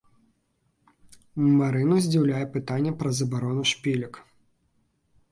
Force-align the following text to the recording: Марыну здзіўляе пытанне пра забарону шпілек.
Марыну 1.57 1.97
здзіўляе 2.05 2.41
пытанне 2.55 2.93
пра 3.01 3.11
забарону 3.19 3.63
шпілек. 3.73 4.13